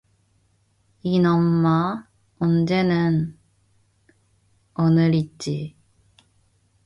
[1.03, 2.07] 이놈아
[2.39, 3.37] 언제는,
[4.73, 5.75] 오늘이지.